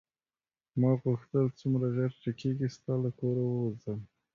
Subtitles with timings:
[0.79, 3.99] ما غوښتل څومره ژر چې کېږي ستا له کوره ووځم.